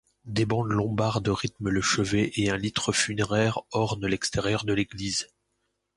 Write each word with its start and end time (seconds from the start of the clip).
Des 0.25 0.47
bandes 0.47 0.71
lombardes 0.71 1.27
rythment 1.27 1.69
le 1.69 1.79
chevet 1.79 2.31
et 2.33 2.49
un 2.49 2.57
litre 2.57 2.91
funéraire 2.91 3.59
orne 3.69 4.07
l'extérieur 4.07 4.65
de 4.65 4.73
l'église. 4.73 5.27